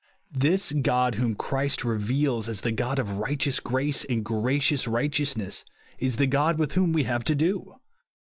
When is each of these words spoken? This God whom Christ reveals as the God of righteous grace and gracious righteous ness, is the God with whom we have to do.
This 0.33 0.71
God 0.71 1.13
whom 1.13 1.35
Christ 1.35 1.83
reveals 1.85 2.49
as 2.49 2.61
the 2.61 2.71
God 2.71 2.97
of 2.97 3.17
righteous 3.19 3.59
grace 3.59 4.03
and 4.03 4.25
gracious 4.25 4.87
righteous 4.87 5.37
ness, 5.37 5.63
is 5.99 6.15
the 6.15 6.25
God 6.25 6.57
with 6.57 6.71
whom 6.73 6.91
we 6.91 7.03
have 7.03 7.23
to 7.25 7.35
do. 7.35 7.75